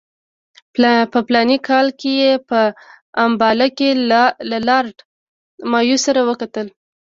[1.11, 2.59] په فلاني کال کې یې په
[3.25, 4.21] امباله کې له
[4.67, 4.95] لارډ
[5.71, 6.67] مایو سره وکتل.